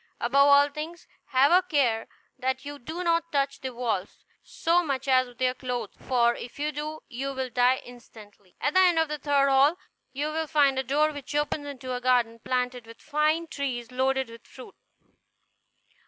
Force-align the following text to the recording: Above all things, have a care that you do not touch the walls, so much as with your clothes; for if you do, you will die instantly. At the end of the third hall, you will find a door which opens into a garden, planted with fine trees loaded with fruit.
Above 0.19 0.47
all 0.47 0.67
things, 0.67 1.05
have 1.25 1.51
a 1.51 1.61
care 1.61 2.07
that 2.39 2.65
you 2.65 2.79
do 2.79 3.03
not 3.03 3.31
touch 3.31 3.61
the 3.61 3.71
walls, 3.71 4.25
so 4.41 4.83
much 4.83 5.07
as 5.07 5.27
with 5.27 5.39
your 5.39 5.53
clothes; 5.53 5.91
for 5.99 6.33
if 6.33 6.57
you 6.57 6.71
do, 6.71 7.01
you 7.07 7.31
will 7.35 7.51
die 7.51 7.75
instantly. 7.85 8.55
At 8.59 8.73
the 8.73 8.79
end 8.79 8.97
of 8.97 9.09
the 9.09 9.19
third 9.19 9.49
hall, 9.49 9.77
you 10.11 10.29
will 10.31 10.47
find 10.47 10.79
a 10.79 10.83
door 10.83 11.11
which 11.11 11.35
opens 11.35 11.67
into 11.67 11.93
a 11.93 12.01
garden, 12.01 12.39
planted 12.39 12.87
with 12.87 12.99
fine 12.99 13.45
trees 13.45 13.91
loaded 13.91 14.31
with 14.31 14.47
fruit. 14.47 14.73